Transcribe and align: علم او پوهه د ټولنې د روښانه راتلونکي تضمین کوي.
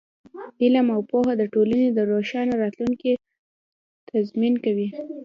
علم 0.61 0.87
او 0.95 1.01
پوهه 1.09 1.33
د 1.37 1.43
ټولنې 1.53 1.87
د 1.91 1.99
روښانه 2.11 2.53
راتلونکي 2.63 3.11
تضمین 4.11 4.53
کوي. 4.65 4.87